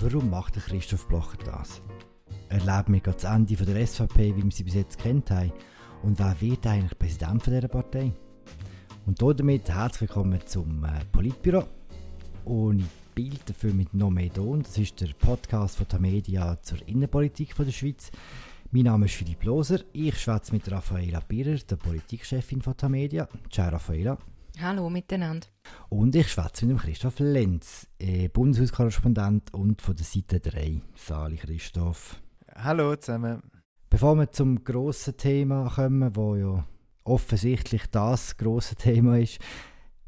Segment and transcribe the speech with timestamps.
[0.00, 1.82] Warum macht der Christoph Blocher das?
[2.50, 5.52] Erleben wir das Ende von der SVP, wie wir sie bis jetzt kennt haben?
[6.04, 8.12] Und wer wird eigentlich Präsident von dieser Partei?
[9.06, 11.64] Und damit herzlich willkommen zum äh, Politbüro.
[12.44, 13.88] Ohne Bild, dafür mit
[14.34, 14.62] Ton.
[14.62, 18.12] Das ist der Podcast von Tamedia zur Innenpolitik von der Schweiz.
[18.70, 19.80] Mein Name ist Philipp Loser.
[19.92, 23.28] Ich schwätze mit Raffaela Birrer, der Politikchefin von Tamedia.
[23.50, 24.16] Ciao Raffaela.
[24.60, 25.46] Hallo miteinander.
[25.88, 30.80] Und ich schwätze mit dem Christoph Lenz, äh, Bundeshauskorrespondent und von der Seite 3.
[30.96, 32.20] Sali Christoph.
[32.56, 33.40] Hallo zusammen.
[33.88, 36.66] Bevor wir zum grossen Thema kommen, wo ja
[37.04, 39.38] offensichtlich das grosse Thema ist,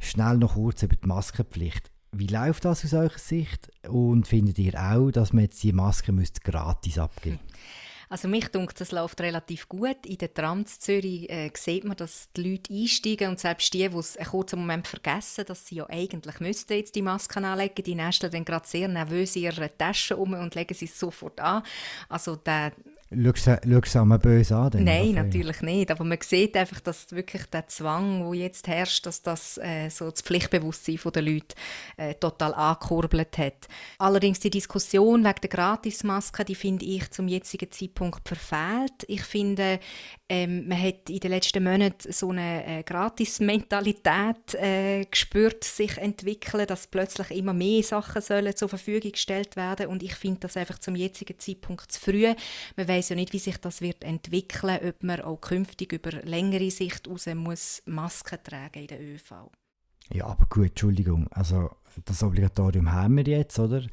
[0.01, 1.93] schnell noch kurz über die Maskenpflicht.
[2.11, 3.71] Wie läuft das aus eurer Sicht?
[3.89, 7.61] Und findet ihr auch, dass man jetzt die Masken gratis abgeben müsste?
[8.13, 10.05] Also mich denkt, das läuft relativ gut.
[10.05, 13.97] In der Trams Zürich äh, sieht man, dass die Leute einsteigen und selbst die, die
[13.97, 17.95] es einen kurzen Moment vergessen, dass sie ja eigentlich müssten jetzt die Masken anlegen, die
[17.95, 21.63] nesteln dann gerade sehr nervös ihre Taschen um und legen sie sofort an.
[22.09, 22.73] Also der
[23.13, 24.71] Schaust du es einmal böse an?
[24.71, 25.91] Dann Nein, natürlich nicht.
[25.91, 30.09] Aber man sieht einfach, dass wirklich der Zwang, der jetzt herrscht, dass das äh, so
[30.09, 31.57] das Pflichtbewusstsein der Leute
[31.97, 33.67] äh, total angekurbelt hat.
[33.99, 39.05] Allerdings die Diskussion wegen der Gratismasken, die finde ich zum jetzigen Zeitpunkt verfehlt.
[39.09, 39.81] Ich finde,
[40.29, 46.69] ähm, man hat in den letzten Monaten so eine äh, Gratis-Mentalität äh, gespürt, sich entwickeln,
[46.69, 50.79] dass plötzlich immer mehr Sachen sollen zur Verfügung gestellt werden und ich finde das einfach
[50.79, 52.33] zum jetzigen Zeitpunkt zu früh.
[52.77, 56.71] Man weiß ja nicht, wie sich das wird entwickeln, ob man auch künftig über längere
[56.71, 59.51] Sicht raus muss Masken tragen in der ÖV.
[60.13, 61.71] Ja, aber gut, Entschuldigung, also
[62.05, 63.87] das Obligatorium haben wir jetzt, oder?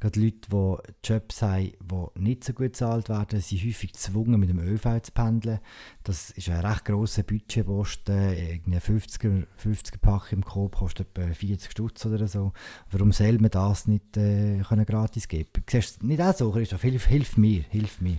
[0.00, 4.48] Gerade Leute, die Jobs haben, die nicht so gut bezahlt werden, sind häufig gezwungen, mit
[4.48, 5.60] dem ÖV zu pendeln.
[6.04, 8.14] Das ist ein recht grosser Budgetposten.
[8.14, 12.52] Ein 50er, 50er Pack im Coop kostet etwa 40 Stutz oder so.
[12.90, 15.48] Warum soll man das nicht äh, können gratis geben?
[15.68, 16.82] Siehst du nicht auch so, Christoph?
[16.82, 18.18] Hilf, hilf mir, hilf mir.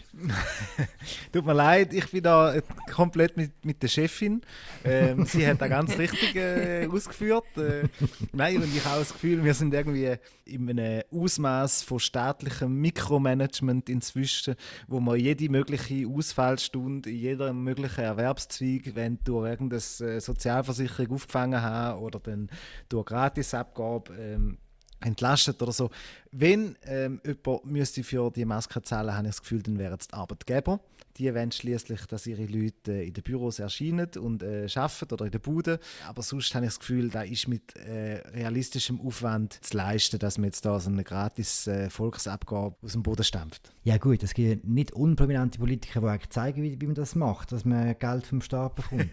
[1.31, 2.55] Tut mir leid, ich bin da
[2.91, 4.41] komplett mit, mit der Chefin.
[4.83, 7.45] Ähm, sie hat da ganz richtig äh, ausgeführt.
[7.57, 7.87] Äh,
[8.33, 10.15] nein, und ich habe das Gefühl, wir sind irgendwie
[10.45, 14.55] in einem Ausmaß Ausmaß von staatlichem Mikromanagement inzwischen,
[14.87, 21.61] wo man jede mögliche Ausfallstunde in jeder möglichen Erwerbszweig, wenn du irgendeine äh, Sozialversicherung aufgefangen
[21.61, 22.49] hast oder dann
[22.89, 24.57] durch Gratisabgabe ähm,
[25.01, 25.89] entlastet oder so.
[26.31, 30.07] Wenn ähm, jemand müsste für die Maske zahlen, habe ich das Gefühl, dann wären es
[30.07, 30.79] die Arbeitgeber.
[31.17, 35.25] Die wollen schließlich, dass ihre Leute äh, in den Büros erscheinen und äh, arbeiten oder
[35.25, 35.79] in der Bude.
[36.07, 40.37] Aber sonst habe ich das Gefühl, da ist mit äh, realistischem Aufwand zu leisten, dass
[40.37, 43.73] man jetzt da so eine gratis äh, Volksabgabe aus dem Boden stampft.
[43.83, 47.51] Ja gut, es gibt nicht unprominente Politiker, die eigentlich zeigen, wie, wie man das macht,
[47.51, 49.09] dass man Geld vom Staat bekommt.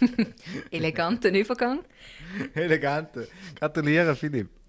[0.70, 1.80] Eleganten Übergang.
[2.54, 3.26] Eleganten.
[3.54, 4.63] Gratuliere, Philipp.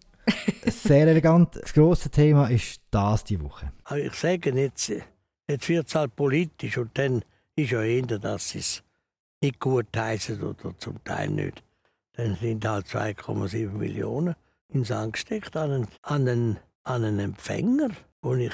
[0.65, 1.55] Sehr elegant.
[1.55, 3.71] Das grosse Thema ist das die Woche.
[3.83, 4.91] Aber ich sage jetzt,
[5.47, 7.23] jetzt wird es halt politisch und dann
[7.55, 8.83] ist ja eher, dass es
[9.41, 11.63] nicht gut heißen oder zum Teil nicht.
[12.13, 14.35] Dann sind halt 2,7 Millionen
[14.69, 17.89] ins angesteckt an einen, an einen, an einen Empfänger.
[18.21, 18.53] Und ich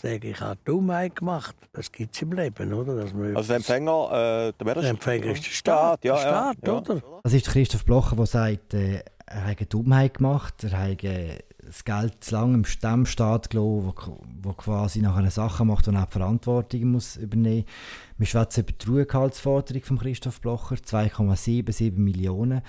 [0.00, 1.56] sage, ich habe Dummheit gemacht.
[1.72, 2.96] Das gibt es im Leben, oder?
[2.96, 6.56] Dass man also der Empfänger, äh, der, der Empfänger ist der Staat, ja, der Staat,
[6.66, 7.02] ja, oder?
[7.22, 11.38] Das ist Christoph Blocher, der sagt, äh, er hat eine Dummheit gemacht, er hat äh,
[11.64, 15.90] das Geld zu lange im Stammstaat gelassen, wo, wo quasi nach einer Sache macht, die
[15.90, 18.18] auch die Verantwortung muss übernehmen muss.
[18.18, 22.62] Wir schwätzen über die Ruhegehaltsforderung von Christoph Blocher, 2,77 Millionen,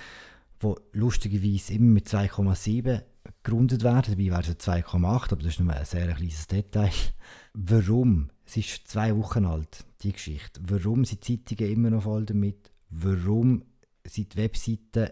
[0.60, 3.02] wo lustigerweise immer mit 2,7
[3.42, 6.90] gegründet werden, dabei wäre es 2,8, aber das ist nur ein sehr kleines Detail.
[7.54, 8.30] Warum?
[8.44, 10.60] Es ist zwei Wochen alt, die Geschichte.
[10.64, 12.70] Warum sind die Zeitungen immer noch voll damit?
[12.90, 13.62] Warum
[14.04, 15.10] sind die Webseiten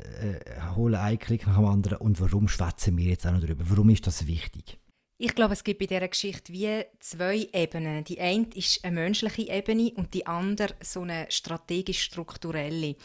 [0.00, 3.64] äh, holen einen Klick nach dem anderen und warum schwätzen wir jetzt auch noch darüber?
[3.68, 4.78] Warum ist das wichtig?
[5.22, 8.04] Ich glaube, es gibt bei dieser Geschichte wie zwei Ebenen.
[8.04, 12.96] Die eine ist eine menschliche Ebene und die andere so eine strategisch-strukturelle.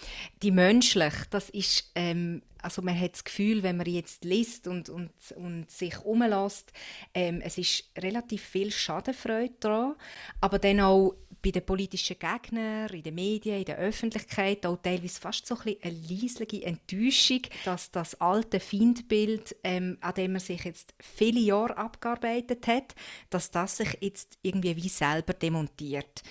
[0.42, 4.90] Die menschliche, das ist, ähm, also man hat das Gefühl, wenn man jetzt liest und,
[4.90, 6.74] und, und sich umlässt,
[7.14, 9.96] ähm, es ist relativ viel Schadenfreude dran,
[10.42, 15.22] aber dann auch bei den politischen Gegnern, in den Medien, in der Öffentlichkeit auch teilweise
[15.22, 20.64] fast so ein eine leisliche Enttäuschung, dass das alte Feindbild, ähm, an dem man sich
[20.64, 22.96] jetzt viele Jahre abgearbeitet hat,
[23.30, 26.24] dass das sich jetzt irgendwie wie selber demontiert.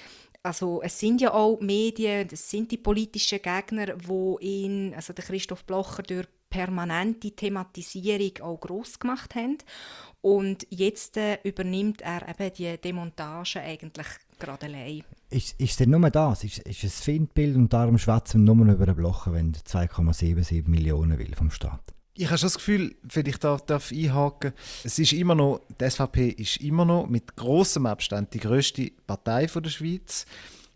[0.45, 5.25] Also es sind ja auch Medien, es sind die politischen Gegner, wo ihn, also der
[5.25, 9.57] Christoph Blocher durch permanente Thematisierung auch groß gemacht haben.
[10.21, 14.07] Und jetzt äh, übernimmt er eben die Demontage eigentlich
[14.39, 15.03] gerade allein.
[15.31, 16.45] Ist, ist denn nur das?
[16.45, 20.69] Ist, ist es Findbild und darum schwätzen wir nur über einen Blocher, wenn er 2,77
[20.69, 21.94] Millionen will vom Staat?
[22.17, 24.53] Ich habe schon das Gefühl, wenn ich da darf einhaken
[24.85, 29.47] es ist immer noch, die SVP ist immer noch mit großem Abstand die größte Partei
[29.47, 30.25] der Schweiz.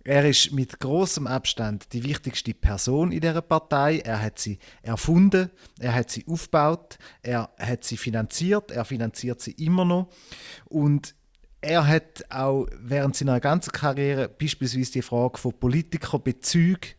[0.02, 3.98] Er ist mit großem Abstand die wichtigste Person in dieser Partei.
[4.00, 9.52] Er hat sie erfunden, er hat sie aufgebaut, er hat sie finanziert, er finanziert sie
[9.52, 10.08] immer noch.
[10.64, 11.14] Und
[11.60, 16.97] er hat auch während seiner ganzen Karriere beispielsweise die Frage von Politikerbezügen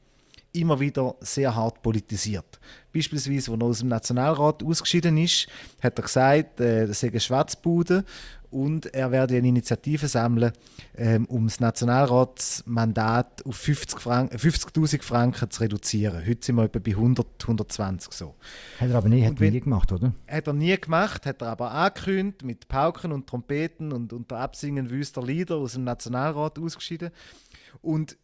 [0.54, 2.60] immer wieder sehr hart politisiert.
[2.94, 5.48] Beispielsweise, als er aus dem Nationalrat ausgeschieden ist,
[5.82, 8.04] hat er gesagt, äh, das sei eine Schwarzbude
[8.52, 10.52] und er werde eine Initiative sammeln,
[10.98, 16.26] ähm, um das Nationalratsmandat auf 50.000 Franken, 50 Franken zu reduzieren.
[16.26, 18.36] Heute sind wir etwa bei 100, 120 so.
[18.80, 20.14] Hat er aber nie, hat wenn, nie gemacht, oder?
[20.28, 24.90] Hat er nie gemacht, hat er aber angekündigt mit Pauken und Trompeten und unter Absingen
[24.90, 27.12] wüster Lieder aus dem Nationalrat ausgeschieden.
[27.82, 28.18] Und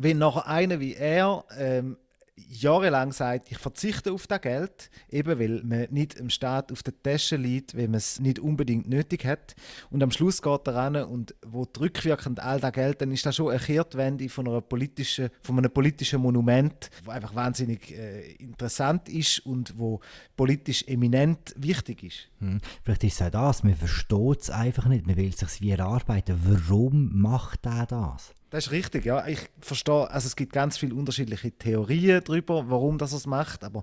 [0.00, 1.96] wenn nachher einer wie er ähm,
[2.36, 6.94] jahrelang sagt, ich verzichte auf das Geld, eben weil man nicht im Staat auf der
[7.02, 9.54] Tasche liegt, wenn man es nicht unbedingt nötig hat.
[9.90, 13.36] Und am Schluss geht er ran und wo rückwirkend all das Geld, dann ist das
[13.36, 19.08] schon eine Kehrtwende von, einer politischen, von einem politischen Monument, wo einfach wahnsinnig äh, interessant
[19.08, 20.00] ist und wo
[20.36, 22.28] politisch eminent wichtig ist.
[22.40, 22.60] Hm.
[22.82, 25.70] Vielleicht ist es auch das, man versteht es einfach nicht, man will es sich wie
[25.70, 26.38] erarbeiten.
[26.44, 28.34] Warum macht er das?
[28.50, 29.26] Das ist richtig, ja.
[29.26, 33.82] Ich verstehe, also es gibt ganz viele unterschiedliche Theorien darüber, warum das es macht, aber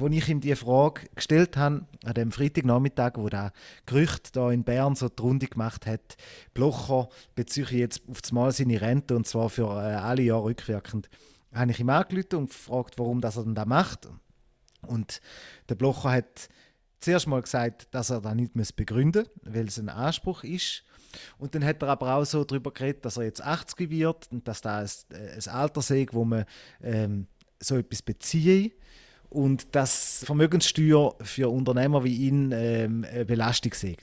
[0.00, 3.52] als ich ihm die Frage gestellt habe, an dem Freitagnachmittag, wo der
[3.86, 6.16] Gerücht da in Bern so die Runde gemacht hat,
[6.52, 11.08] Blocher beziehe jetzt auf das Mal seine Rente und zwar für äh, alle Jahre rückwirkend,
[11.52, 14.08] habe ich ihm angerufen und gefragt, warum das er denn da macht.
[14.86, 15.20] Und
[15.68, 16.48] der Blocher hat
[17.04, 20.84] zuerst mal gesagt, dass er das nicht begründen muss, weil es ein Anspruch ist.
[21.38, 24.48] Und dann hat er aber auch so darüber geredet, dass er jetzt 80 wird und
[24.48, 26.44] dass das ein, ein Alter sei, wo man
[26.82, 27.26] ähm,
[27.60, 28.72] so etwas beziehe
[29.30, 33.96] und dass Vermögenssteuer für Unternehmer wie ihn ähm, eine Belastung sei.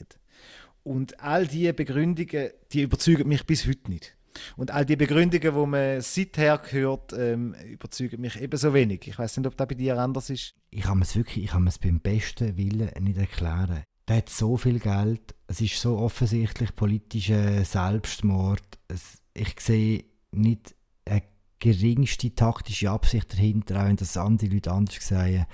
[0.83, 4.15] Und all diese Begründungen, die überzeugen mich bis heute nicht.
[4.55, 9.07] Und all die Begründungen, die man seither gehört, ähm, überzeugen mich ebenso wenig.
[9.07, 10.55] Ich weiß nicht, ob das bei dir anders ist.
[10.69, 14.57] Ich kann es wirklich, ich kann es beim besten Willen nicht erklären der hat so
[14.57, 18.61] viel Geld, es ist so offensichtlich politischer Selbstmord.
[18.89, 20.75] Es, ich sehe nicht
[21.05, 21.23] eine
[21.59, 25.45] geringste taktische Absicht dahinter, auch wenn das andere Leute anders sehen.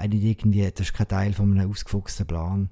[0.00, 2.70] irgendwie, das ist kein Teil von einem ausgefuchsten Plan.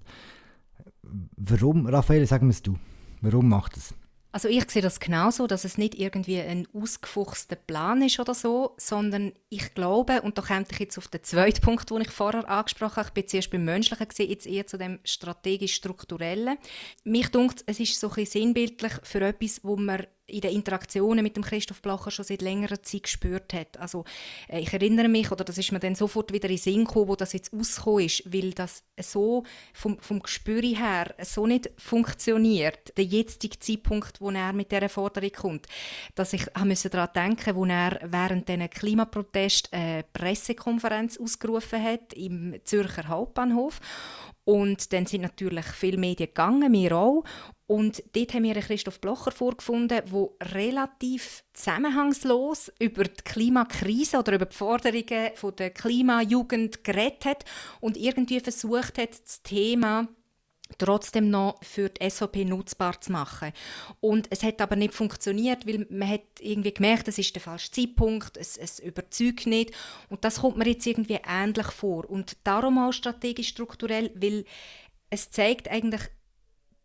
[1.36, 2.76] Warum, Raphael, sag mir es du,
[3.20, 3.94] warum macht es?
[4.32, 8.74] Also ich sehe das genauso, dass es nicht irgendwie ein ausgefuchster Plan ist oder so,
[8.78, 12.48] sondern ich glaube, und da komme ich jetzt auf den zweiten Punkt, den ich vorher
[12.48, 16.56] angesprochen habe, ich bin zuerst beim Menschlichen gesehen, jetzt eher zu dem strategisch-strukturellen.
[17.04, 21.22] Mich denkt, es ist so ein bisschen sinnbildlich für etwas, wo man in den Interaktionen
[21.22, 23.76] mit dem Christoph Blacher schon seit längerer Zeit gespürt hat.
[23.78, 24.04] Also
[24.48, 27.08] äh, ich erinnere mich, oder das ist mir dann sofort wieder in den Sinn gekommen,
[27.08, 32.96] wo das jetzt rausgekommen ist, weil das so vom, vom Gespür her so nicht funktioniert,
[32.96, 35.66] der jetzige Zeitpunkt, wo er mit dieser Forderung kommt,
[36.14, 42.54] dass ich musste daran denken, wo er während diesen Klimaprotest eine Pressekonferenz ausgerufen hat im
[42.64, 43.80] Zürcher Hauptbahnhof
[44.44, 47.24] und dann sind natürlich viele Medien gegangen, wir auch.
[47.72, 54.44] Und dort haben wir Christoph Blocher vorgefunden, der relativ zusammenhangslos über die Klimakrise oder über
[54.44, 57.44] die Forderungen der Klimajugend geredet hat
[57.80, 60.06] und irgendwie versucht hat, das Thema
[60.76, 63.52] trotzdem noch für die SVP nutzbar zu machen.
[64.00, 67.70] Und es hat aber nicht funktioniert, weil man hat irgendwie gemerkt, es ist der falsche
[67.70, 69.72] Zeitpunkt, es, es überzeugt nicht.
[70.10, 72.04] Und das kommt mir jetzt irgendwie ähnlich vor.
[72.10, 74.44] Und darum auch strategisch strukturell, weil
[75.08, 76.02] es zeigt eigentlich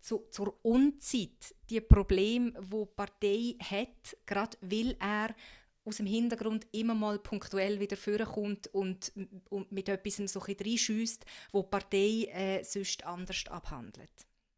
[0.07, 5.35] zu, zur Unzeit die Probleme, wo die Partei hat, gerade weil er
[5.83, 9.11] aus dem Hintergrund immer mal punktuell wieder vorkommt und,
[9.49, 14.09] und mit etwas so ein reinschießt, wo die Partei äh, sonst anders abhandelt.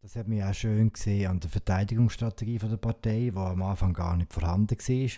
[0.01, 4.15] Das hat mich auch schön gesehen an der Verteidigungsstrategie der Partei, die am Anfang gar
[4.15, 5.09] nicht vorhanden war.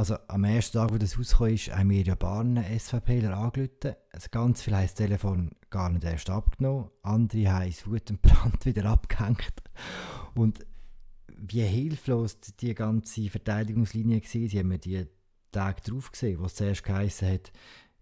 [0.00, 3.96] Also am ersten Tag, wo das rausgekommen ist, haben wir ja Bahnen SVPler angerufen.
[4.10, 6.88] Also ganz viel haben das Telefon gar nicht erst abgenommen.
[7.02, 9.52] Andere haben es Wut und Brand wieder abgehängt.
[10.34, 10.64] Und
[11.36, 15.06] wie hilflos die ganze Verteidigungslinie war, sie haben mir die
[15.52, 17.52] Tage drauf gesehen, wo es zuerst geheißen hat,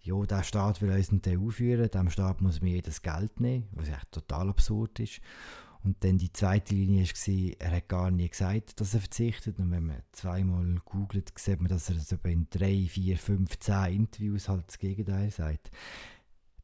[0.01, 3.89] ja, der Staat will uns nicht aufführen, dem Staat muss man jedes Geld nehmen, was
[3.89, 5.21] echt total absurd ist.
[5.85, 9.59] Und dann die zweite Linie war, er hat gar nie gesagt, dass er verzichtet.
[9.59, 13.95] Und wenn man zweimal googelt, sieht man, dass er so in drei, vier, fünf, zehn
[13.95, 15.71] Interviews halt das Gegenteil sagt.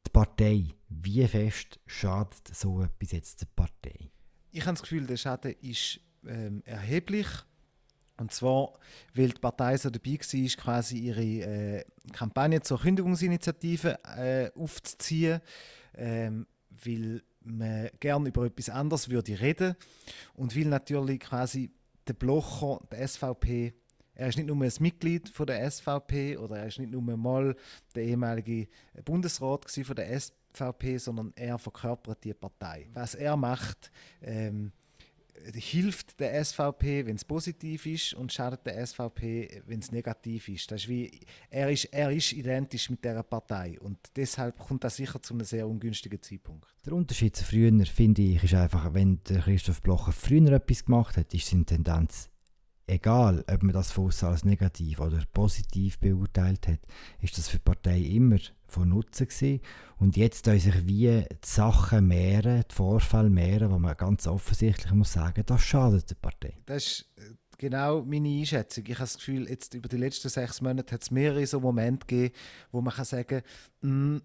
[0.06, 4.10] Die Partei, wie fest schadet so etwas jetzt der Partei?
[4.50, 7.26] Ich habe das Gefühl, der Schaden ist ähm, erheblich
[8.16, 8.78] Und zwar,
[9.14, 15.40] weil die Partei so dabei war, quasi ihre äh, Kampagne zur Kündigungsinitiative äh, aufzuziehen,
[15.96, 16.46] ähm,
[16.84, 19.76] weil man gerne über etwas anderes würde reden
[20.34, 21.70] und weil natürlich quasi
[22.06, 23.74] der Blocher, der SVP,
[24.14, 27.56] er ist nicht nur ein Mitglied von der SVP oder er ist nicht nur mal
[27.94, 28.68] der ehemalige
[29.04, 32.88] Bundesrat von der SVP, sondern er verkörpert die Partei.
[32.92, 33.90] Was er macht,
[34.22, 34.72] ähm,
[35.54, 40.70] hilft der SVP, wenn es positiv ist und schadet der SVP, wenn es negativ ist.
[40.70, 44.96] Das ist wie, er, ist, er ist identisch mit der Partei und deshalb kommt das
[44.96, 46.66] sicher zu einem sehr ungünstigen Zeitpunkt.
[46.86, 51.16] Der Unterschied zu früher, finde ich, ist einfach, wenn der Christoph Blocher früher etwas gemacht
[51.16, 52.30] hat, ist seine Tendenz
[52.86, 56.80] egal, ob man das von als negativ oder positiv beurteilt hat,
[57.20, 59.60] ist das für die Partei immer von Nutzen gewesen.
[59.98, 64.92] Und jetzt tun sich wie die Sachen mehren, die Vorfälle mehren, wo man ganz offensichtlich
[64.92, 66.54] muss sagen, das schadet der Partei.
[66.66, 68.84] Das ist äh, genau meine Einschätzung.
[68.86, 72.06] Ich habe das Gefühl, jetzt über die letzten sechs Monate hat es mehrere so Momente
[72.06, 72.34] gegeben,
[72.72, 73.42] wo man kann sagen
[73.80, 74.22] kann, mm,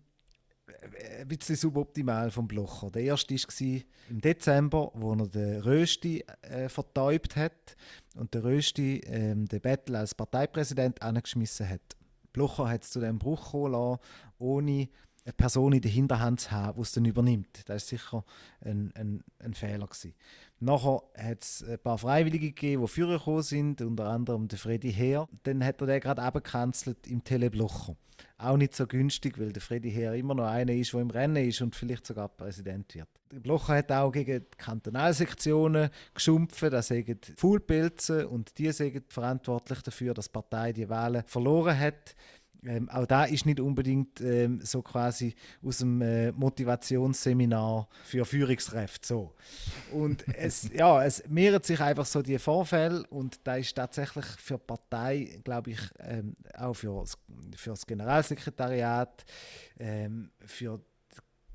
[1.19, 2.91] ein bisschen suboptimal vom Blocher.
[2.91, 7.75] Der erste war im Dezember, wo er den Rösti äh, vertäubt hat
[8.15, 11.97] und der Rösti ähm, den Bettel als Parteipräsident angeschmissen hat.
[12.33, 13.99] Blocher hat es zu dem Bruch lassen,
[14.37, 14.89] ohne
[15.25, 17.63] eine Person in der Hinterhand zu haben, die es dann übernimmt.
[17.65, 18.25] Das war sicher
[18.61, 19.87] ein, ein, ein Fehler.
[19.87, 20.13] Gewesen.
[20.61, 25.27] Nachher hat es ein paar Freiwillige gegeben, die vorgekommen sind, unter anderem der Freddy Heer.
[25.43, 27.95] Dann hat er den gerade abgekanzelt im Teleblocher.
[28.37, 31.47] Auch nicht so günstig, weil der Freddy Heer immer noch einer ist, der im Rennen
[31.47, 33.07] ist und vielleicht sogar Präsident wird.
[33.31, 39.81] Der Blocher hat auch gegen die Kantonalsektionen geschumpft, das sind Fuhlpilze und die sind verantwortlich
[39.81, 42.15] dafür, dass die Partei die Wahlen verloren hat.
[42.65, 49.07] Ähm, auch da ist nicht unbedingt ähm, so quasi aus dem äh, Motivationsseminar für Führungskräfte
[49.07, 49.35] so.
[49.93, 54.57] Und es, ja, es mehren sich einfach so die Vorfälle und da ist tatsächlich für
[54.57, 57.17] die Partei, glaube ich, ähm, auch für das,
[57.55, 59.23] für das Generalsekretariat,
[59.79, 60.81] ähm, für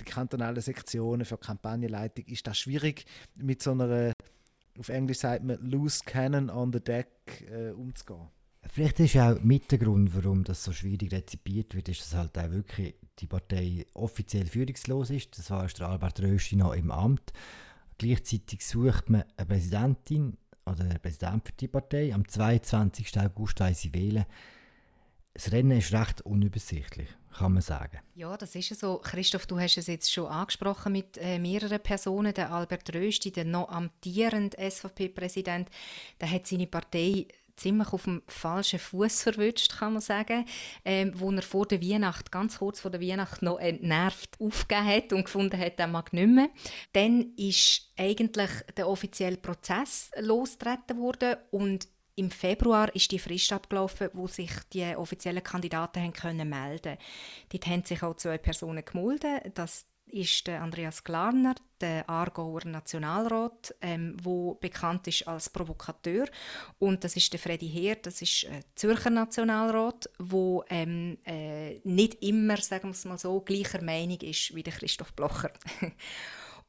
[0.00, 4.12] die kantonalen Sektionen, für die Kampagnenleitung, ist das schwierig mit so einer,
[4.78, 7.08] auf Englisch sagt man, loose cannon on the deck
[7.50, 8.28] äh, umzugehen.
[8.70, 12.38] Vielleicht ist auch mit der Grund, warum das so schwierig rezipiert wird, ist, dass halt
[12.38, 15.38] auch wirklich die Partei offiziell führungslos ist.
[15.38, 17.32] Das war der Albert Rösti noch im Amt.
[17.98, 22.12] Gleichzeitig sucht man eine Präsidentin oder einen Präsident für die Partei.
[22.12, 23.20] Am 22.
[23.20, 24.24] August wollen sie wählen.
[25.34, 27.98] Das Rennen ist recht unübersichtlich, kann man sagen.
[28.14, 28.98] Ja, das ist so.
[28.98, 32.32] Christoph, du hast es jetzt schon angesprochen mit äh, mehreren Personen.
[32.32, 35.68] Der Albert Rösti, der noch amtierende SVP-Präsident,
[36.20, 40.44] der hat seine Partei ziemlich auf dem falschen Fuß verwünscht, kann man sagen,
[40.84, 45.12] ähm, wo er vor der Weihnacht, ganz kurz vor der Weihnacht, noch entnervt aufgegeben hat
[45.12, 46.48] und gefunden hat, er mag nicht mehr.
[46.92, 54.08] Dann ist eigentlich der offizielle Prozess losgetreten worden und im Februar ist die Frist abgelaufen,
[54.12, 56.96] wo sich die offiziellen Kandidaten haben können melden.
[57.48, 63.74] Dort haben sich auch zwei Personen gemeldet, dass ist der Andreas Glarner, der Aargauer Nationalrat,
[63.80, 64.16] ähm,
[64.60, 66.26] bekannt ist als Provokateur.
[66.78, 72.22] Und das ist der Freddy Heer, das ist ein Zürcher Nationalrat, wo ähm, äh, nicht
[72.22, 75.52] immer, sagen wir mal so, gleicher Meinung ist wie der Christoph Blocher.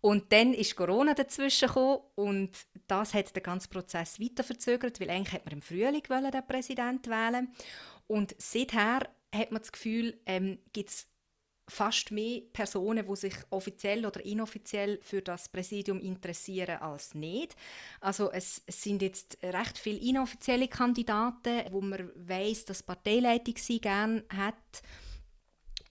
[0.02, 2.52] Und dann ist Corona dazwischen gekommen und
[2.88, 7.08] das hat den ganzen Prozess weiter verzögert, weil eigentlich hat man im Frühling den Präsident
[7.08, 7.52] wählen
[8.06, 11.08] und seither hat man das Gefühl, ähm, gibt es
[11.68, 17.56] fast mehr Personen, die sich offiziell oder inoffiziell für das Präsidium interessieren als nicht.
[18.02, 24.24] Also es, sind jetzt recht viele inoffizielle Kandidaten, wo man weiß, dass Parteileitung sie gerne
[24.30, 24.84] hat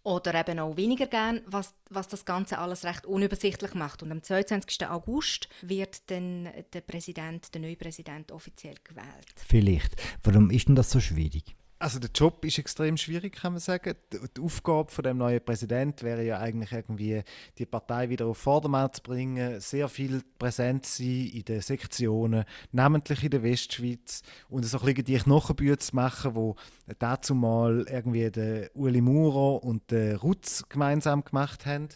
[0.05, 4.03] oder eben auch weniger gern, was, was das Ganze alles recht unübersichtlich macht.
[4.03, 4.87] Und am 22.
[4.87, 9.35] August wird dann der Präsident, der neue Präsident offiziell gewählt.
[9.49, 9.97] Vielleicht.
[10.23, 11.57] Warum ist denn das so schwierig?
[11.85, 13.95] Also der Job ist extrem schwierig, kann man sagen.
[14.11, 17.23] Die Aufgabe von dem neuen Präsident wäre ja eigentlich irgendwie,
[17.59, 23.23] die Partei wieder auf Vordermann zu bringen, sehr viel präsent sein in den Sektionen, namentlich
[23.23, 26.57] in der Westschweiz und so ein bisschen die Knochenbücher zu machen, wo
[26.99, 31.91] dazu mal irgendwie der Uli Maurer und der Rutz gemeinsam gemacht haben.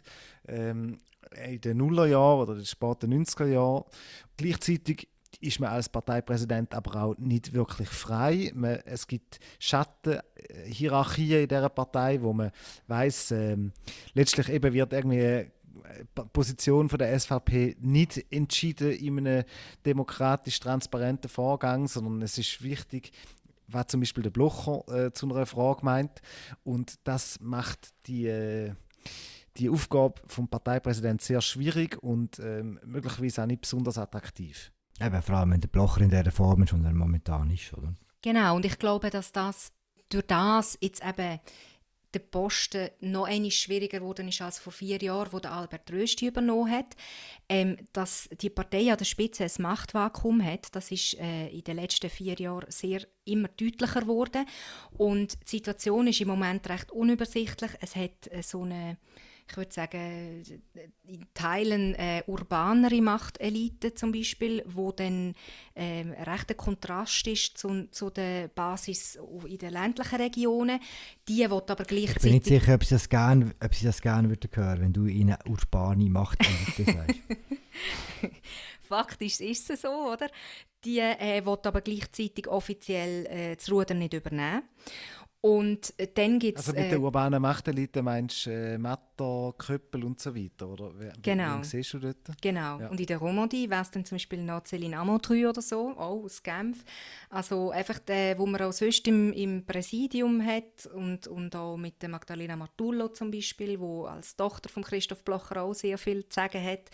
[0.46, 0.98] Ähm,
[1.46, 3.84] in den Nullerjahren oder den späten 90er Jahren.
[4.36, 5.08] Gleichzeitig
[5.40, 8.50] ist man als Parteipräsident aber auch nicht wirklich frei.
[8.54, 12.50] Man, es gibt Schattenhierarchien in dieser Partei, wo man
[12.86, 13.72] weiß, ähm,
[14.14, 15.50] letztlich eben wird irgendwie äh,
[16.32, 19.44] Position von der SVP nicht entschieden in einem
[19.86, 23.12] demokratisch transparenten Vorgang, sondern es ist wichtig,
[23.68, 26.20] was zum Beispiel der Blocher äh, zu einer Frage meint.
[26.64, 28.72] Und das macht die, äh,
[29.56, 34.72] die Aufgabe vom Parteipräsidenten sehr schwierig und äh, möglicherweise auch nicht besonders attraktiv.
[35.00, 37.94] Eben, vor allem wenn der Blocher in dieser Form ist, und er momentan ist, oder?
[38.22, 39.72] Genau, und ich glaube, dass das
[40.08, 41.40] durch das jetzt eben
[42.14, 46.28] der Posten noch einmal schwieriger geworden ist als vor vier Jahren, wo der Albert Rösti
[46.28, 46.96] übernommen hat.
[47.48, 51.76] Ähm, dass die Partei an der Spitze ein Machtvakuum hat, das ist äh, in den
[51.76, 54.46] letzten vier Jahren sehr immer deutlicher geworden.
[54.96, 57.72] Und die Situation ist im Moment recht unübersichtlich.
[57.80, 58.96] Es hat äh, so eine
[59.50, 60.42] ich würde sagen,
[61.06, 65.34] in Teilen äh, urbanere Machtelite zum Beispiel, wo dann
[65.74, 70.80] äh, ein rechter Kontrast ist zu, zu der Basis in den ländlichen Regionen.
[71.28, 72.16] Die will aber gleichzeitig...
[72.16, 74.92] Ich bin nicht sicher, ob sie das gerne, ob sie das gerne würden hören, wenn
[74.92, 77.20] du ihnen urbane Machtelite sagst.
[78.88, 80.28] Faktisch ist es so, oder?
[80.84, 84.62] Die äh, will aber gleichzeitig offiziell äh, das Ruder nicht übernehmen.
[85.40, 86.66] Und äh, dann gibt es...
[86.66, 90.92] Also mit äh, der urbanen Machtelite meinst du äh, Matter, Köppel und so weiter, oder?
[90.96, 91.58] Wer, genau.
[91.58, 92.16] Wen siehst du dort?
[92.40, 92.80] Genau.
[92.80, 92.88] Ja.
[92.88, 96.24] Und in der Romandie wäre es dann zum Beispiel noch Céline Amontru oder so, auch
[96.24, 96.84] aus Genf.
[97.30, 102.02] Also einfach der, wo man auch sonst im, im Präsidium hat und, und auch mit
[102.02, 106.34] der Magdalena Martullo zum Beispiel, wo als Tochter von Christoph Blocher auch sehr viel zu
[106.34, 106.90] sagen hat.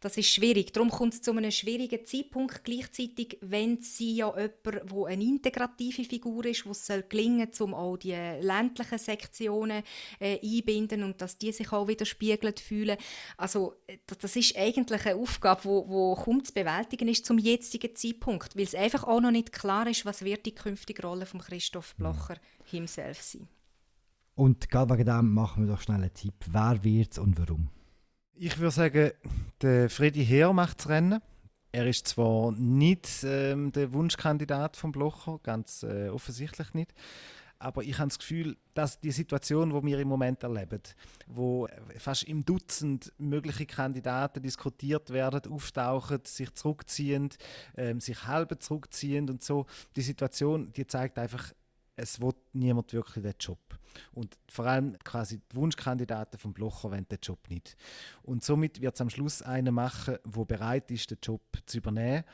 [0.00, 0.72] Das ist schwierig.
[0.72, 6.04] Darum kommt es zu einem schwierigen Zeitpunkt gleichzeitig, wenn sie ja jemand, wo eine integrative
[6.04, 9.82] Figur ist, wo es soll gelingen, um auch die ländlichen Sektionen
[10.18, 12.96] äh, einbinden und dass die sich auch widerspiegelt fühlen.
[13.36, 17.94] Also äh, das ist eigentlich eine Aufgabe, wo, wo kaum zu bewältigen ist zum jetzigen
[17.94, 21.40] Zeitpunkt, weil es einfach auch noch nicht klar ist, was wird die künftige Rolle von
[21.40, 23.48] Christoph Blocher himself sein.
[24.34, 26.34] Und gerade wegen dem machen wir doch schnell einen Tipp.
[26.50, 27.68] Wer wird es und warum?
[28.36, 29.12] Ich würde sagen,
[29.62, 31.20] der Freddy Heer macht das Rennen.
[31.70, 36.94] Er ist zwar nicht ähm, der Wunschkandidat von Blocher, ganz äh, offensichtlich nicht,
[37.58, 40.82] aber ich habe das Gefühl, dass die Situation, wo wir im Moment erleben,
[41.26, 41.68] wo
[41.98, 47.30] fast im Dutzend mögliche Kandidaten diskutiert werden, auftauchen, sich zurückziehen,
[47.76, 51.52] ähm, sich halb zurückziehen und so, die Situation, die zeigt einfach,
[51.96, 53.58] es will niemand wirklich den Job.
[54.12, 57.76] Und vor allem quasi die Wunschkandidaten vom Blocher wollen den Job nicht.
[58.22, 62.24] Und somit wird es am Schluss einer machen, der bereit ist, den Job zu übernehmen.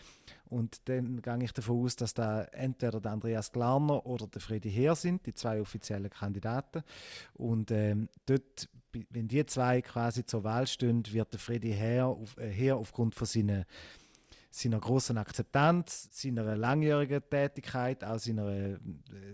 [0.50, 4.70] Und dann gehe ich davon aus, dass da entweder der Andreas Glarner oder der Freddy
[4.70, 6.82] Heer sind, die zwei offiziellen Kandidaten.
[7.34, 8.68] Und ähm, dort,
[9.10, 13.14] wenn die zwei quasi zur Wahl stehen, wird der Freddy Heer, auf, äh, Heer aufgrund
[13.14, 13.64] von seinen
[14.52, 18.78] seiner großen Akzeptanz, seiner langjährigen Tätigkeit, auch seiner, äh,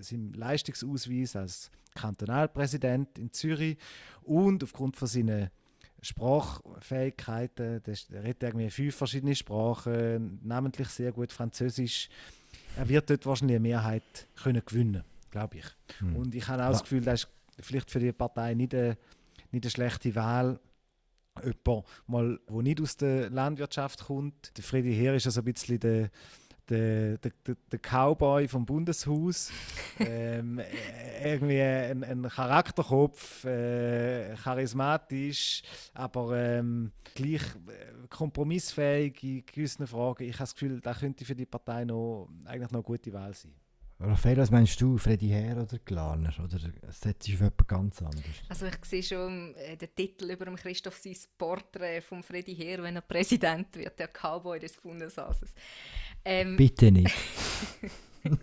[0.00, 3.78] seinem Leistungsausweis als Kantonalpräsident in Zürich
[4.22, 5.48] und aufgrund von seinen
[6.06, 12.08] Sprachfähigkeiten, er redet irgendwie fünf verschiedene Sprachen, namentlich sehr gut Französisch.
[12.76, 15.66] Er wird dort wahrscheinlich eine Mehrheit können gewinnen, glaube ich.
[15.98, 16.16] Hm.
[16.16, 17.28] Und ich habe auch das Gefühl, das ist
[17.60, 18.96] vielleicht für die Partei nicht eine,
[19.50, 20.60] nicht eine schlechte Wahl,
[21.42, 24.56] jemand, mal, der nicht aus der Landwirtschaft kommt.
[24.56, 26.10] Der Freddy Heer ist also ein bisschen der,
[26.68, 27.32] der, der,
[27.70, 29.50] der Cowboy vom Bundeshaus.
[29.98, 30.60] ähm,
[31.22, 35.62] irgendwie ein, ein Charakterkopf, äh, charismatisch,
[35.94, 40.24] aber ähm, gleich äh, kompromissfähig in gewissen Fragen.
[40.24, 43.34] Ich habe das Gefühl, da könnte für die Partei noch, eigentlich noch eine gute Wahl
[43.34, 43.54] sein.
[43.98, 46.32] Raphael, was meinst du, Freddy Herr oder Glarner?
[46.44, 46.58] Oder
[46.90, 48.24] setzt du auf jemand ganz anderes?
[48.48, 52.82] Also ich sehe schon äh, den Titel über dem Christoph sein Porträt von Freddy Herr,
[52.82, 55.54] wenn er Präsident wird, der Cowboy des Bundeshauses.
[56.24, 57.14] Ähm, Bitte nicht.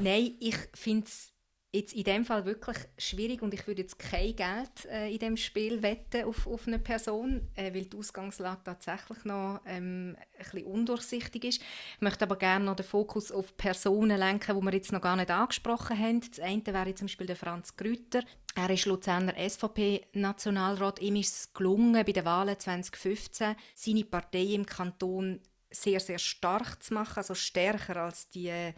[0.00, 1.32] Nein, ich finde es
[1.74, 5.36] jetzt in dem Fall wirklich schwierig und ich würde jetzt kein Geld äh, in dem
[5.38, 10.66] Spiel wetten auf, auf eine Person, äh, weil die Ausgangslage tatsächlich noch ähm, ein bisschen
[10.66, 11.62] undurchsichtig ist.
[11.94, 15.16] Ich möchte aber gerne noch den Fokus auf Personen lenken, die wir jetzt noch gar
[15.16, 16.20] nicht angesprochen haben.
[16.20, 18.22] Das eine wäre zum Beispiel der Franz Grüter.
[18.54, 21.00] Er ist Luzerner SVP-Nationalrat.
[21.00, 26.82] Ihm ist es gelungen, bei den Wahlen 2015 seine Partei im Kanton sehr, sehr stark
[26.82, 28.74] zu machen, also stärker als die äh,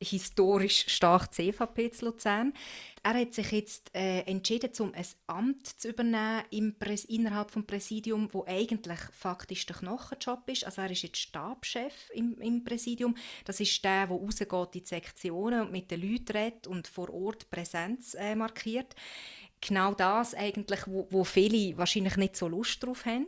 [0.00, 2.52] historisch stark CVP zu Luzern.
[3.02, 6.74] Er hat sich jetzt äh, entschieden, um ein Amt zu übernehmen im
[7.08, 10.64] innerhalb des Präsidium, wo eigentlich faktisch der Knochenjob ist.
[10.64, 13.16] Also er ist jetzt Stabschef im, im Präsidium.
[13.44, 17.12] Das ist der, der rausgeht in die Sektionen und mit den Leuten redet und vor
[17.12, 18.94] Ort Präsenz äh, markiert
[19.60, 23.26] genau das eigentlich, wo, wo, viele wahrscheinlich nicht so Lust drauf haben.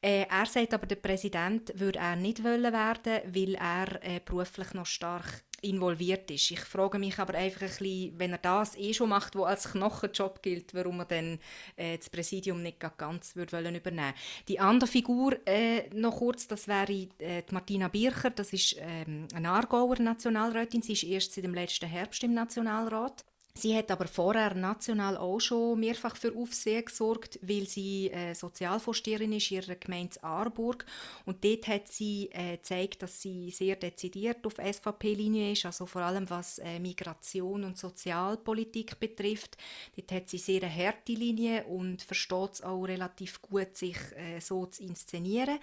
[0.00, 4.72] Äh, er sagt aber, der Präsident würde er nicht wollen werden, weil er äh, beruflich
[4.74, 6.50] noch stark involviert ist.
[6.50, 9.72] Ich frage mich aber einfach ein bisschen, wenn er das eh schon macht, wo als
[9.72, 11.38] Knochenjob gilt, warum er dann
[11.76, 14.14] äh, das Präsidium nicht ganz würde wollen übernehmen.
[14.48, 19.26] Die andere Figur äh, noch kurz, das wäre äh, die Martina Bircher, das ist ähm,
[19.34, 23.24] eine Aargauer Nationalrätin, sie ist erst seit dem letzten Herbst im Nationalrat.
[23.58, 29.32] Sie hat aber vorher national auch schon mehrfach für Aufsehen gesorgt, weil sie äh, Sozialvorsteherin
[29.32, 30.84] ist ihrer Gemeinde Aarburg.
[31.24, 36.02] Und dort hat sie äh, gezeigt, dass sie sehr dezidiert auf SVP-Linie ist, also vor
[36.02, 39.56] allem was äh, Migration und Sozialpolitik betrifft.
[39.96, 44.38] Dort hat sie sehr eine harte Linie und versteht es auch relativ gut, sich äh,
[44.38, 45.58] so zu inszenieren.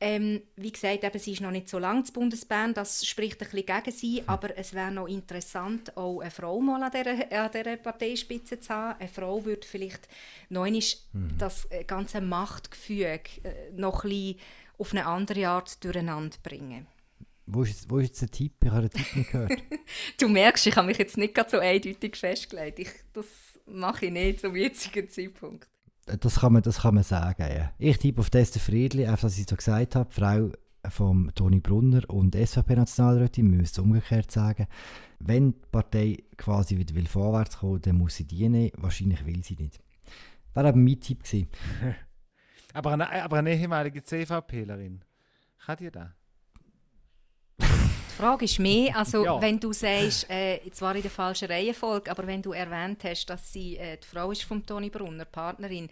[0.00, 3.48] Ähm, wie gesagt, eben, sie ist noch nicht so lange zu Bundesbahn, das spricht ein
[3.48, 7.50] bisschen gegen sie, aber es wäre noch interessant, auch eine Frau mal an dieser an
[7.52, 8.98] dieser Parteispitze zu haben.
[9.00, 10.08] Eine Frau würde vielleicht
[10.48, 11.36] noch mhm.
[11.38, 14.38] das äh, ganze Machtgefüge äh, noch ein bisschen
[14.78, 16.86] auf eine andere Art durcheinander bringen.
[17.46, 18.52] Wo ist, jetzt, wo ist jetzt der Tipp?
[18.62, 19.52] Ich habe den Tipp nicht gehört.
[20.20, 22.78] du merkst, ich habe mich jetzt nicht so eindeutig festgelegt.
[22.78, 23.26] Ich, das
[23.66, 25.66] mache ich nicht zum jetzigen Zeitpunkt.
[26.20, 27.72] Das kann man, das kann man sagen, ja.
[27.78, 30.50] Ich tippe auf Esther Friedli, einfach, was ich so gesagt habe, Frau
[30.88, 34.66] von Toni Brunner und SVP-Nationalrätin, wir müssen es umgekehrt sagen.
[35.18, 38.72] Wenn die Partei quasi wieder will vorwärts kommen dann muss sie die nehmen.
[38.76, 39.78] Wahrscheinlich will sie nicht.
[40.54, 41.22] Das war eben mein Tipp.
[42.72, 45.04] aber, eine, aber eine ehemalige CVPlerin,
[45.64, 46.08] kann die das?
[47.58, 49.40] Die Frage ist mehr, also ja.
[49.40, 53.52] wenn du sagst, äh, zwar in der falschen Reihenfolge, aber wenn du erwähnt hast, dass
[53.52, 55.88] sie äh, die Frau ist von Toni Brunner, Partnerin,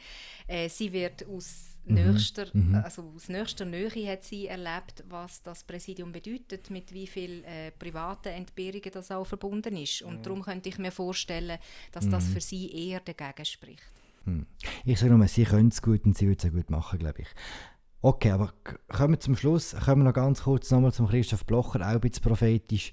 [0.48, 1.75] äh, sie wird aus.
[1.86, 2.74] Nächster, mhm.
[2.74, 7.70] also aus nächster Nähe hat sie erlebt, was das Präsidium bedeutet, mit wie viel äh,
[7.70, 10.02] privaten Entbehrungen das auch verbunden ist.
[10.02, 10.22] Und mhm.
[10.22, 11.58] darum könnte ich mir vorstellen,
[11.92, 12.32] dass das mhm.
[12.32, 13.82] für sie eher dagegen spricht.
[14.24, 14.46] Hm.
[14.84, 17.22] Ich sage nur, sie können es gut und sie würde es auch gut machen, glaube
[17.22, 17.28] ich.
[18.02, 18.52] Okay, aber
[18.88, 19.74] kommen wir zum Schluss.
[19.84, 22.92] Kommen wir noch ganz kurz nochmal zum Christoph Blocher, auch ein bisschen prophetisch.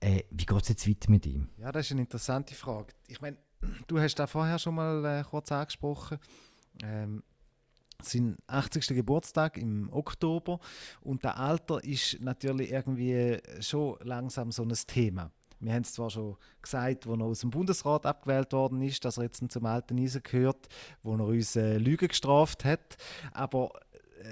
[0.00, 1.48] Äh, wie geht es jetzt weiter mit ihm?
[1.58, 2.94] Ja, das ist eine interessante Frage.
[3.08, 3.36] Ich meine,
[3.86, 6.18] du hast da vorher schon mal äh, kurz angesprochen.
[6.82, 7.22] Ähm,
[8.02, 8.88] sein 80.
[8.88, 10.60] Geburtstag im Oktober
[11.00, 15.30] und der Alter ist natürlich irgendwie schon langsam so ein Thema.
[15.58, 19.16] Wir haben es zwar schon gesagt, wo er aus dem Bundesrat abgewählt worden ist, dass
[19.16, 20.68] er jetzt zum alten Eisen gehört,
[21.02, 22.96] wo er uns äh, Lügen gestraft hat,
[23.32, 23.70] aber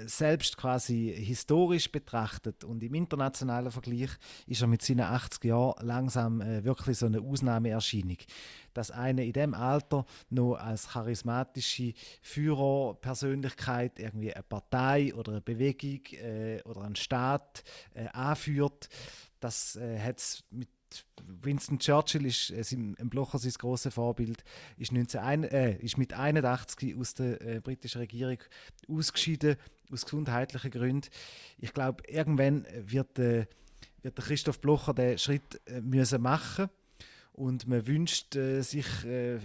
[0.05, 4.09] selbst quasi historisch betrachtet und im internationalen Vergleich
[4.47, 8.17] ist er mit seinen 80 Jahren langsam äh, wirklich so eine Ausnahmeerscheinung.
[8.73, 16.01] Dass einer in dem Alter noch als charismatische Führerpersönlichkeit irgendwie eine Partei oder eine Bewegung
[16.13, 18.89] äh, oder einen Staat äh, anführt,
[19.39, 20.69] das äh, hat es mit
[21.41, 24.43] Winston Churchill ist äh, sein, im Blocher sein grosses Vorbild,
[24.77, 28.37] ist, 19, äh, ist mit 81 aus der äh, britischen Regierung
[28.87, 29.55] ausgeschieden,
[29.91, 31.09] aus gesundheitlichen Gründen.
[31.57, 33.47] Ich glaube, irgendwann wird, äh,
[34.01, 36.69] wird Christoph Blocher den Schritt äh, müssen machen
[37.33, 39.39] und man wünscht äh, sich, äh,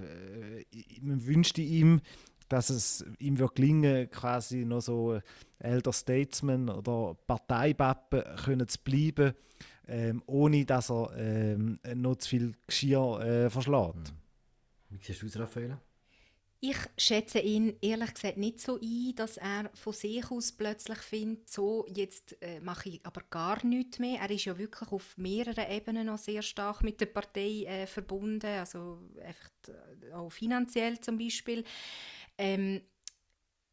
[1.01, 2.01] man wünscht ihm,
[2.49, 5.21] dass es ihm wird gelingen, quasi noch so
[5.61, 9.35] Elder Statesman oder Parteibappen können zu bleiben
[9.91, 14.09] ähm, ohne dass er ähm, noch zu viel Geschirr äh, verschlägt.
[14.09, 14.17] Hm.
[14.91, 15.79] Wie siehst du es, Raffaele?
[16.63, 21.49] Ich schätze ihn ehrlich gesagt nicht so ein, dass er von sich aus plötzlich findet,
[21.49, 24.21] so jetzt äh, mache ich aber gar nichts mehr.
[24.21, 28.45] Er ist ja wirklich auf mehreren Ebenen noch sehr stark mit der Partei äh, verbunden,
[28.45, 31.65] also einfach äh, auch finanziell zum Beispiel.
[32.37, 32.83] Ähm,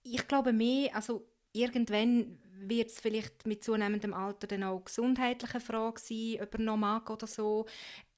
[0.03, 5.99] ich glaube mehr, also irgendwann wird es vielleicht mit zunehmendem Alter dann auch gesundheitliche Frage
[5.99, 7.65] sein, ob er noch mag oder so.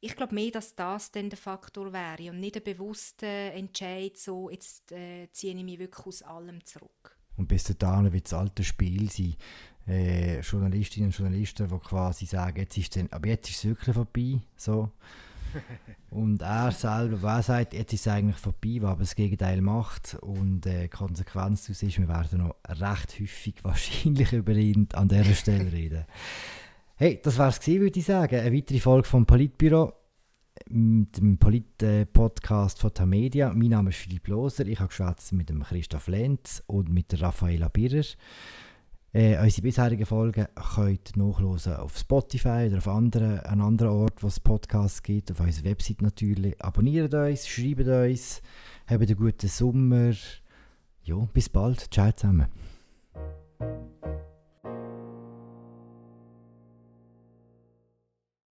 [0.02, 4.50] Ich glaube mehr, dass das dann der Faktor wäre und nicht ein bewusster Entscheid, so
[4.50, 7.18] jetzt äh, ziehe ich mich wirklich aus allem zurück.
[7.36, 9.36] Und bis dahin wird das alte Spiel sein,
[9.88, 14.92] äh, Journalistinnen und Journalisten, die quasi sagen, jetzt ist jetzt ist es wirklich vorbei, so
[16.10, 20.16] und er selber, wer sagt, jetzt ist es eigentlich vorbei, was aber das Gegenteil macht.
[20.22, 25.08] Und äh, die Konsequenz daraus ist, wir werden noch recht häufig wahrscheinlich über ihn an
[25.08, 26.06] dieser Stelle reden.
[26.96, 28.36] Hey, das war es würde ich sagen.
[28.36, 29.94] Eine weitere Folge vom Politbüro
[30.68, 33.54] mit dem Polit-Podcast von Tamedia.
[33.54, 34.68] Mein Name ist Philipp Loser.
[34.68, 38.04] Ich habe geschwätzt mit dem Christoph Lenz und mit der Raffaela Birrer.
[39.12, 44.22] Äh, unsere bisherigen Folgen könnt ihr nachhören auf Spotify oder auf anderen, an anderen Orten,
[44.22, 46.62] wo es Podcasts gibt, auf unserer Website natürlich.
[46.62, 48.42] Abonniert uns, schreibt uns,
[48.86, 50.14] habt einen guten Sommer.
[51.04, 51.92] Ja, bis bald.
[51.92, 52.48] Ciao zusammen.